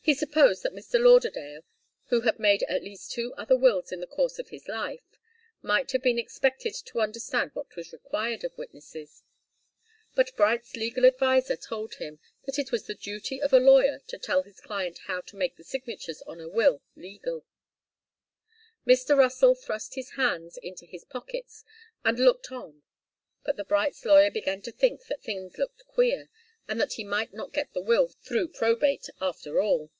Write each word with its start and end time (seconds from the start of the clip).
He 0.00 0.14
supposed 0.14 0.62
that 0.62 0.72
Mr. 0.72 0.98
Lauderdale, 0.98 1.66
who 2.06 2.22
had 2.22 2.38
made 2.38 2.62
at 2.62 2.82
least 2.82 3.12
two 3.12 3.34
other 3.34 3.58
wills 3.58 3.92
in 3.92 4.00
the 4.00 4.06
course 4.06 4.38
of 4.38 4.48
his 4.48 4.66
life, 4.66 5.04
might 5.60 5.92
have 5.92 6.00
been 6.00 6.18
expected 6.18 6.72
to 6.86 7.02
understand 7.02 7.50
what 7.52 7.76
was 7.76 7.92
required 7.92 8.42
of 8.42 8.56
witnesses. 8.56 9.22
The 10.14 10.32
Brights' 10.34 10.76
legal 10.76 11.04
adviser 11.04 11.56
told 11.56 11.96
him 11.96 12.20
that 12.46 12.58
it 12.58 12.72
was 12.72 12.86
the 12.86 12.94
duty 12.94 13.42
of 13.42 13.52
a 13.52 13.58
lawyer 13.60 13.98
to 14.06 14.16
tell 14.16 14.44
his 14.44 14.62
client 14.62 14.98
how 15.08 15.20
to 15.20 15.36
make 15.36 15.56
the 15.56 15.62
signatures 15.64 16.22
on 16.22 16.40
a 16.40 16.48
will 16.48 16.80
legal. 16.96 17.44
Mr. 18.86 19.14
Russell 19.14 19.54
thrust 19.54 19.94
his 19.94 20.12
hands 20.12 20.56
into 20.62 20.86
his 20.86 21.04
pockets 21.04 21.66
and 22.02 22.18
looked 22.18 22.50
on. 22.50 22.82
But 23.44 23.58
the 23.58 23.64
Brights' 23.64 24.06
lawyer 24.06 24.30
began 24.30 24.62
to 24.62 24.72
think 24.72 25.04
that 25.08 25.20
things 25.22 25.58
looked 25.58 25.84
queer, 25.86 26.30
and 26.66 26.80
that 26.80 26.94
he 26.94 27.04
might 27.04 27.34
not 27.34 27.52
get 27.52 27.74
the 27.74 27.82
will 27.82 28.08
through 28.08 28.48
probate 28.48 29.10
after 29.20 29.60
all. 29.60 29.90